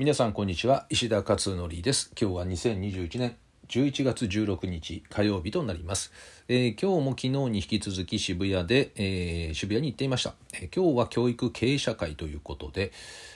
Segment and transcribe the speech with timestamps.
[0.00, 0.86] 皆さんこんにちは。
[0.88, 2.10] 石田勝則です。
[2.18, 3.36] 今日は2021年
[3.68, 6.10] 11月16日火曜日となります、
[6.48, 12.92] えー、今日も昨日に引き続き渋谷で、えー、渋谷に行っていました、えー、今日は教育経営者会ということで、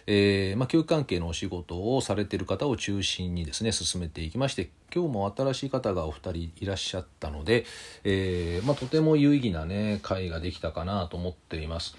[0.07, 7.67] えまあ、教育関係のお仕事をされている方を中心にですね進めていきまして今日も新しい方がお二人いらっしゃったので、
[8.05, 11.95] えまあ、とても有意義なね会ができたかなと思っています。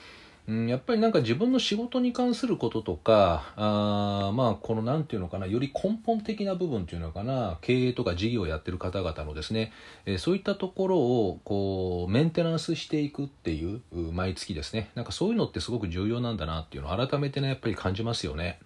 [0.48, 9.71] うん、やっぱりなんか自分の仕事に関することとか、あまあ、このなんていうのかな、より根本的な部分っていうのかな、経営とか事業をやってる方々のですね、
[10.06, 18.59] えー、そういったところを、こう、メンテナンスしていくっていう、毎月ですね、なんかそういうのってすごく重要なんだなっていうのを改めてね、やっぱり感じますよね。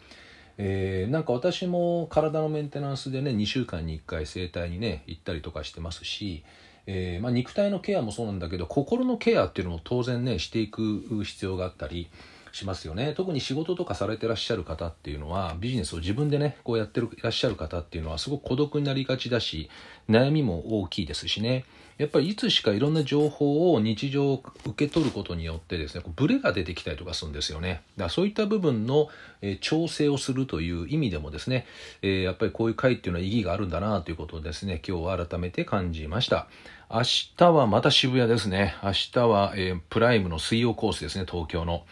[0.62, 6.43] えー、なんか私も体のメンテナンスでね2週間に1回整体にね行ったりとかしてますし、
[6.91, 12.09] えー、まあ、肉体のケアもそうなんだけど心のケアっていうのも当然ねしていく必要があったり
[12.52, 13.13] しますよね。
[13.15, 19.70] 特に仕事とかされてらっしゃる方っていうのはビジネスを自分でねこうやってるいらっしゃる方っていうのはすごく孤独になりがちだし
[20.09, 21.63] 悩みも大きいですしね。
[22.00, 27.82] やっぱりいつしかいろんな情報を日常受け取ることによってですねブレが出てきたりとかするんですよね。
[27.98, 29.10] だからそういった部分の、
[29.42, 31.66] え、調整をするという意味でもですね、
[32.02, 36.48] え、やっぱりこういう会っていうのは意義があるんだなということをですね今日は改めて感じました。
[36.90, 37.02] 明
[37.38, 38.76] 日はまた渋谷ですね。
[38.82, 41.86] 明日は、え、プライムの水曜コースですね東京の。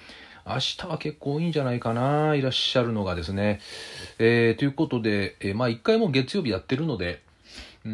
[0.46, 3.60] 明日は結構多いんじゃないかな、いらっしゃるのがですね。
[4.20, 7.27] えー、ということで、えー、まあ一回も月曜日やってるので、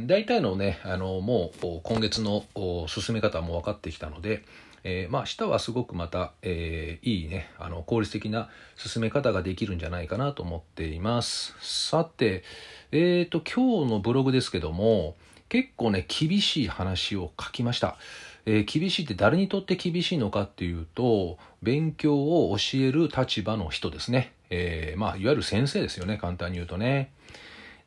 [0.08, 2.44] 大体のね、あの、もう今月の
[2.88, 4.44] 進め方も分かってきたので、
[4.84, 11.56] えー、まあ明日はすごくまた、えー、いいね、あの、効率的な進め方ができるんじゃないかなと思っています。
[11.62, 12.44] さて、
[12.92, 15.16] えっ、ー、と、今日のブログですけども、
[15.48, 17.98] 結構ね、厳しい話を書きました。
[18.46, 24.34] えー、厳しいって誰にとって厳しいのかっていうと、勉強を教える立場の人ですね。
[24.50, 27.12] え、まあ、いわゆる先生ですよね、簡単に言うとね。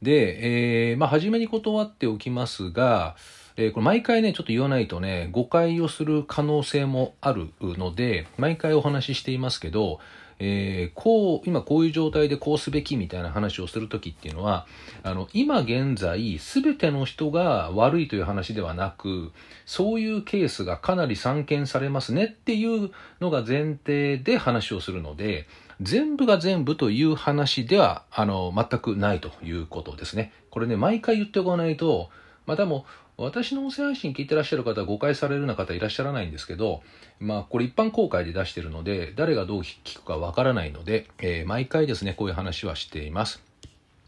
[0.07, 3.17] で、えー、まあ、初めに断っておきますが、
[3.57, 9.98] えー、これ毎回ね、ちょっと言わないとね、誤解をする可能性もあるので、毎回お話ししていますけど、
[10.39, 14.69] えー、こう、今こういう状態でこうすべきみたいな話をするときっていうのは、
[15.03, 19.33] あの、今現在、すべての人が悪いという話ではなく、
[19.64, 25.48] そういうケースがかなり散見されますねっていうのが前提で話をするので、
[25.81, 30.33] 全部が全部という話では、あの、全くないということですね。
[30.51, 32.09] これね、毎回言っておかないと、
[32.47, 32.87] またも
[33.19, 36.83] 私の音声配信聞いてらっしゃる方は誤解されるような方いらっしゃらないんですけど、
[37.19, 43.42] まあこれ一般公開で出しているので、誰がどう聞くかわからないので、えー、毎回ですね、こういう話はしています。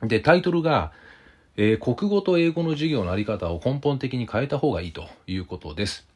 [0.02, 0.92] で、タイトルが、
[1.56, 6.06] えー、国語と英語の授業のあり方を根本的に変えた方がいいということです。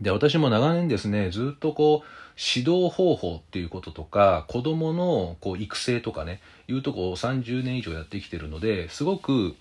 [0.00, 9.54] で、私も長年ですね、ずっとこう、指導方法っていうこととか、子どものこう育成とかね、いうとこを30年以上やってきてるので、すごく、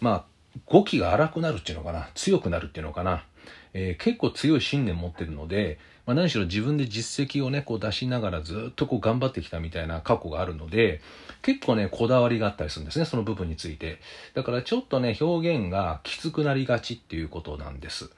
[0.00, 0.24] まあ、
[0.66, 3.24] 語気が荒くなるっていうのかな強くなるっていうのかな、
[3.74, 11.00] えー、結構強い信念持ってるので、まあ、何しろ自分で実績をねこう出しながらずっとこう頑張ってきたみたいな過去があるので
[11.42, 13.98] 結構ねこだわりがあったりするんですねその部分について。
[14.34, 18.10] だからちょっとね表現がきつくなりがちっていうことなんです。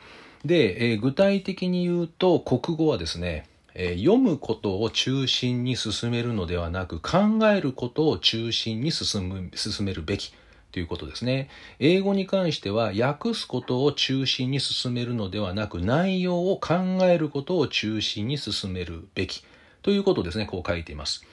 [0.44, 10.33] で、えー、具体的に言うと国語はですねえー、読むことを中心に進めるのではなく考えることを中心に進む進めるべき。
[10.72, 11.49] ということですね。
[11.78, 19.44] 英語に関しては訳すことを中心に進めるのではなく内容を考えることを中心に進めるべき
[19.82, 20.47] ということですね。
[20.47, 21.25] こう書いています。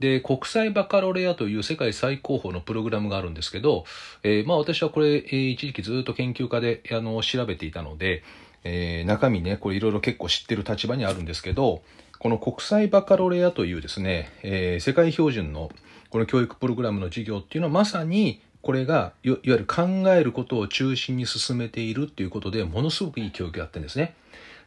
[0.00, 3.84] で、国際バカロレアという世界最高峰のプログラムがあるんですけど、
[4.22, 8.22] えー、まあ私はこれ、えー、一時期ずっと研究家であの調べていたので、
[8.64, 11.82] えー、中身ね、これいろいろ結構知ってる立場にあるんですけど、
[12.18, 15.70] この国際バカロレアというですね、えー、世界標準の
[16.08, 19.82] この教育プログラムの授業っていうのはまさにこれがいわゆる考
[20.14, 24.14] えることを中心に進めているっていうことでものすごくいい教育やってるんですね。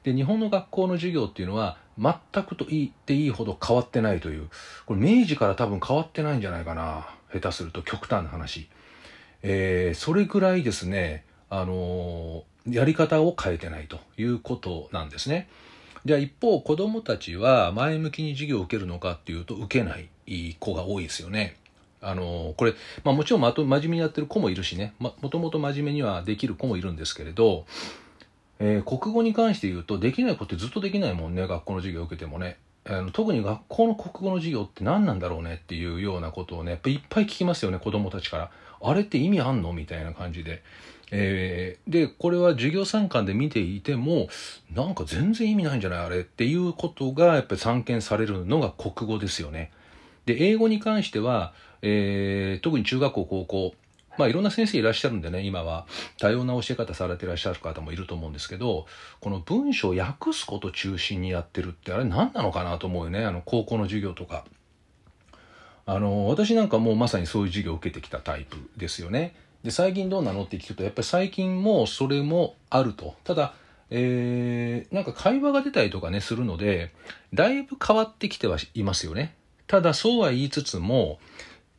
[0.03, 4.49] で日本の学校の授業っていうのは全くと言っていいほど変わってないという。
[4.85, 8.67] これ明治から多分変わってないんじゃないかな下手すると極端な話、
[9.41, 15.47] えー、それぐらいですねあのー、やり方を変えてないということなんですね。
[16.05, 21.55] じゃあ一方子どもたちは前向きに授業を受けるのかっていうと受けない子が多いですよね。
[22.03, 22.73] あのこれ、
[23.03, 27.65] まあ、もちろんまと真面目にやってる子もいるしね、ま、もともと真面目にはできる子もいるんですけれど、
[28.59, 32.57] えー、国語に関して言うとできない子ってずっとできないもんね学校の授業を受けてもね。
[32.85, 38.51] あの特に学校の国語の授業って何なんだろうねっていうようなことをねやっぱいっぱい聞きますよね子供たちから。
[38.85, 40.61] あれって意味あんのみたいな感じで、
[41.09, 44.27] えー、でこれは授業参観で見ていても
[44.75, 49.71] なんか全然意味ないんじゃないあれっていうことがやっぱり散見されるのが国語ですよね。
[50.25, 51.53] で、英語に関しては、
[51.83, 53.75] えー、特に中学校、高校、
[54.17, 55.85] まあいろんな先生いらっしゃるんでね、今は
[56.17, 58.87] 多様な教え方されていらっしゃる方もいると思うんですけど、
[59.19, 64.45] この文章を訳すこと中心にやってるってあれ何なのかなと思うよね、あの高校の授業とか。
[65.85, 69.35] あの、私なんかもうまさにそういう授業を受けてきたタイプですよね。
[69.63, 73.15] で、最近どうなのって聞くと、やっぱり最近もそれもあると。
[73.25, 73.53] ただ、
[73.89, 76.91] えー、なんか会話が出たりとかね、するので、
[77.33, 79.35] だいぶ変わってきてはいますよね。
[79.67, 81.19] ただ、そうは言いつつも、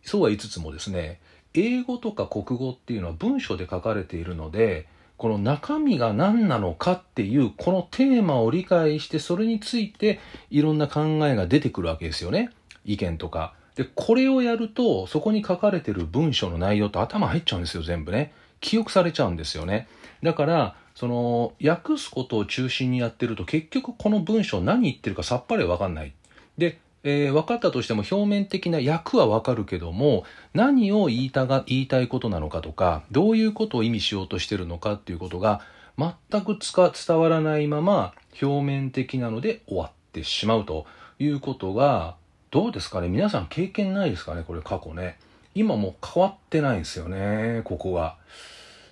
[0.04, 1.20] そうは言いつつもですね、
[1.54, 4.86] 英語とか国語っていうのは文章で書かれているので、
[5.16, 10.18] この中身が何なのかっていうこのテーマを理解してそれについて
[10.50, 12.50] いろんな考えが出てくるわけですよね。
[12.84, 13.54] 意見とか。
[13.76, 18.32] で、これをやるとそこに書かれてる文章の内容と頭入っちゃうんですよ、全部ね。
[18.60, 19.88] 記憶されちゃうんですよね。
[20.22, 26.12] だから、その、訳すことを中心にやってると結局この文章何言ってるかさっぱりわかんない。
[26.56, 30.24] で、えー、分かったとしても表面的な役は分かるけども
[30.54, 35.60] 何を言いたが言いたいことなのかとかどういうことを意味しようとしてるのかっていうことが
[35.98, 36.12] 全
[36.42, 40.86] く伝わらないまま表面的なので終わってしまうと
[41.18, 42.16] いうことが
[42.50, 43.08] どうですかね？
[43.08, 44.42] 皆さん経験ないですかね？
[44.42, 45.18] これ過去ね。
[45.54, 48.16] 今もう変わってないんですよねここは。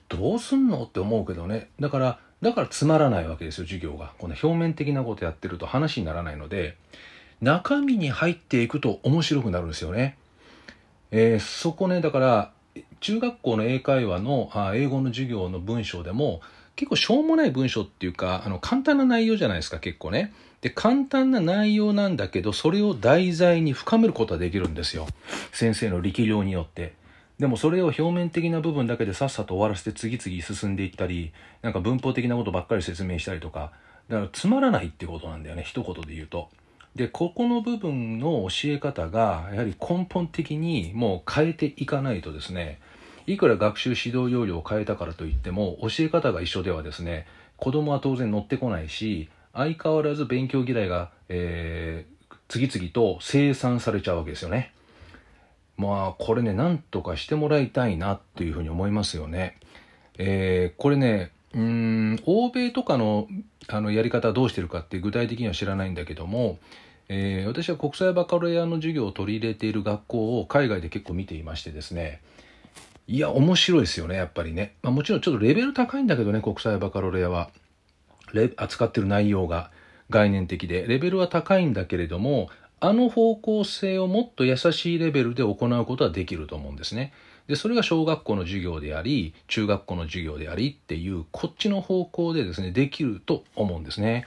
[0.09, 1.71] どうすんのって思うけどね。
[1.81, 4.13] だからだからつまらないわけですよ授業が。
[4.19, 6.77] この表面的なことやってると話にならないので。
[7.43, 10.17] 中身に入っていくと面白くなるんですよね。
[11.11, 12.53] えー、そこね、だから、
[13.01, 16.41] 中学校の英会話のあ英語の授業の文章でも、
[16.77, 20.33] 結構しょうもない文章っていうか、あの、簡単な内容じゃないですか、結構ね。
[20.61, 25.09] で、簡単な内容なんだけど、それを題材に深めることはできるんですよ。
[25.53, 26.95] 先生の力量によって。
[27.41, 33.73] でもそれを表面的な部分だけでさっさと終わらせて次々進んでいったり、なんか文法的なことばっかり説明したりとか、
[34.09, 36.49] だからつまらないってことなんだよね、一言で言うと。
[36.95, 42.81] でここの部分の教え方がやはり根本的にもう変えていかないとですね
[43.27, 54.73] いくら学習指導要領を変えたからといっても教え方が一緒ではですね子供は当然乗ってこないし相変わらず勉強嫌いが、えー、次々と生産されちゃうわけですよね。
[55.77, 59.59] まあこれねなんとかしてもらいたいなっていうふうに思いますよね。
[60.19, 63.29] えー、これねうん欧米とかの
[63.69, 66.59] あのやり方はどうしてるかって具体的には知らないんだけども、
[67.09, 72.21] えー、私は国際バカロレアの授業を取り入れている学校を海外で結構見ていましてですね。
[73.07, 77.51] いや面白いですよねやっぱりね、まあ、もちろんちょっとレベル高いんだけどね国際バカロレアは。
[78.57, 79.71] 扱ってる内容が
[80.09, 80.87] 概念的で。
[80.87, 82.49] レベルは高いんだけれども
[82.81, 87.13] あの方向性をもっと優しいレベルで行うことはできると思うんですね。
[87.47, 94.27] でそれが小学校の授業であり中学校の授業でありっていうこっちの方向でですねできると思うんですね。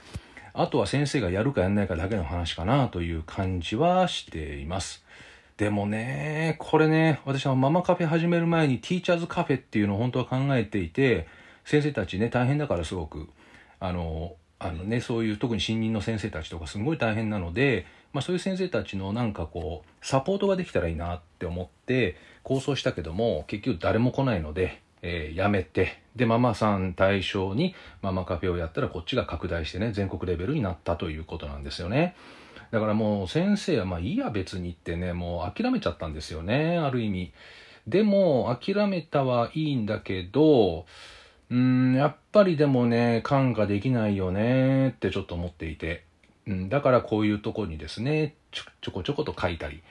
[0.52, 5.04] あとは先生がやるかやんないかだけの話かなという感じはしています。
[5.56, 11.26] でもねこれね私はママカフェ始める前にティーチャーズカフェっていうのを本当は考えていて
[11.64, 13.28] 先生たちね大変だからすごく。
[13.78, 17.84] あのあのねそういう特に新任の先生たちとかすごい大変なので
[18.16, 22.16] まあ、そういう先生たちのなんかこうサポートができたらいいなって思って
[22.46, 32.14] 構想したけども結局誰も来ないので、えー、やめてでママさん対象にママカフェをやったらこっちが拡大してね全国レベルになったということなんですよね。
[32.70, 37.32] だからもう先生はまあいいや別にってねもう諦めちゃったんですよねある意味。
[37.88, 40.86] でも諦めたはいいんだけど
[41.50, 46.04] うんやっぱりでもね感化できないよねってちょっと思っていて。
[46.46, 49.82] うん、だからこういうとこにですねちょちょこちょこと書いたり。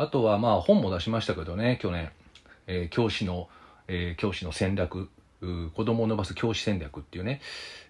[0.00, 2.10] あとはまあ本も出しましたけどね去年、
[2.66, 3.48] えー、教師の、
[3.86, 7.42] えー、教師の戦略子供を伸ばす教師戦略っていうね、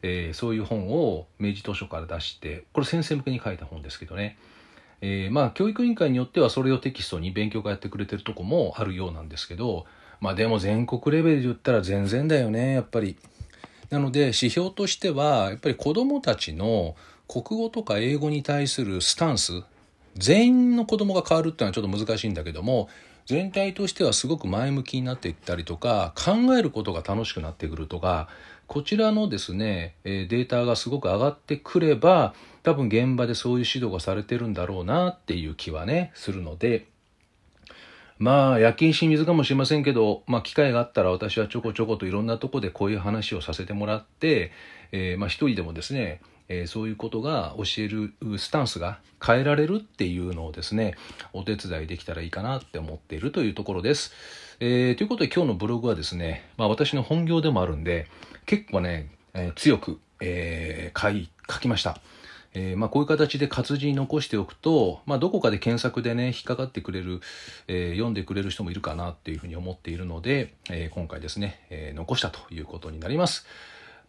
[0.02, 4.38] えー、そういう本を明治図書から出してこれ先生向けに書いた本ですけどね、
[5.00, 9.86] えー、まあ教育委員会によってはそれをテキストに勉強会やってくれてるとこもあるようなんですけど
[10.20, 13.16] まあでも全国レベルで言ったら全然だよねやっぱり。
[13.90, 16.94] なので指標としてはやっぱり子どもたちの
[17.26, 19.64] 国語とか英語に対するスタンス
[20.16, 22.88] 全員の子供が変わるっていうのはちょっと難しいんだけども
[23.26, 28.28] 全体としてはすごく前向きになっていったりとか考えることが楽しくなってくるとか
[28.66, 36.86] こちらのですねデータがすごく上がってくれば多分現場でそういう指導がされてるんだろうなっていう気はねするので。
[38.20, 44.52] まあ夜勤し水かもしれませんけど、まあ、機会があったら私はちょこちょこといろんなとこでこういう話をさせてもらって、
[44.92, 50.96] えー、まあ一人でもですねえー、そういうことが教えるスタンスが変えられるっていうのをですね
[51.32, 54.12] お手伝いできたらいいかなって思っているというところです。
[54.58, 58.08] えー、ということで今日のブログはですね、まあ、私の本業でもあるんで
[58.44, 62.00] 結構ね、えー、強く、えー、書い書きました。
[62.52, 67.20] えー、まあ、こういう形で活字に残しておくと、まあ、どこかで検索でね引っかかってくれる、
[67.68, 73.46] えー、読んでくれる人もいるかなっていうふうに思っているので、え今回ですね、え残したということになります。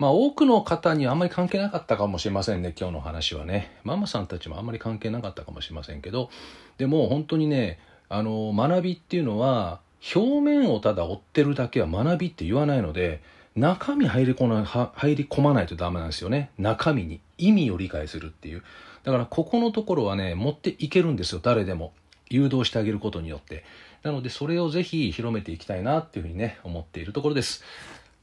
[0.01, 3.77] まあ、多くの方にはあんまり関係なかったかもしれませんね今日の話はね。
[3.83, 6.31] ママさんたちもあんまり関係なかったかもしれませんけど
[6.79, 7.77] でも本当にね
[8.09, 9.79] あの学びっていうのは
[10.15, 13.21] 表面をただ追ってるだけは学びって言わないので
[13.55, 16.49] 中身入り込な入り込まないとダメなんですよね。
[16.57, 18.63] 中身に意味を理解するっていう。
[19.03, 21.93] だからここのところはね持っていけるんですよ誰でも。
[22.31, 23.63] 誘導してあげることによって。
[24.01, 27.63] なのでそれをぜひ広めていきたいなっていうふうにね思っているところです。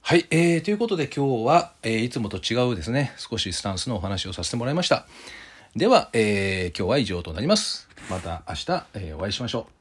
[0.09, 5.07] はい、えー、ということで今日は、えー、いつもと違うですね少しスタンスのお話をさせてもらいました。
[5.77, 7.91] では、えー、今日は以上となります。
[8.09, 9.78] また明日、えー、お会いしましょう。